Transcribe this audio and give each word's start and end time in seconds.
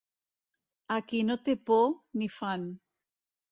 A 0.95 0.97
qui 1.11 1.19
no 1.27 1.37
té 1.51 1.55
por, 1.69 1.85
n'hi 2.19 2.33
fan. 2.39 2.69